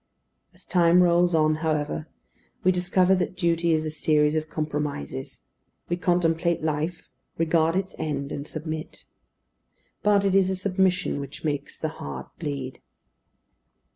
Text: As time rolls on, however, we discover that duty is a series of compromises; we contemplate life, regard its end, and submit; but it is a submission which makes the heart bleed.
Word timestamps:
As 0.51 0.65
time 0.65 1.03
rolls 1.03 1.35
on, 1.35 1.57
however, 1.61 2.07
we 2.63 2.71
discover 2.71 3.13
that 3.13 3.37
duty 3.37 3.71
is 3.71 3.85
a 3.85 3.91
series 3.91 4.35
of 4.35 4.49
compromises; 4.49 5.41
we 5.89 5.95
contemplate 5.95 6.63
life, 6.63 7.07
regard 7.37 7.75
its 7.75 7.93
end, 7.99 8.31
and 8.31 8.47
submit; 8.47 9.05
but 10.01 10.25
it 10.25 10.33
is 10.33 10.49
a 10.49 10.55
submission 10.55 11.19
which 11.19 11.43
makes 11.43 11.77
the 11.77 11.89
heart 12.01 12.31
bleed. 12.39 12.81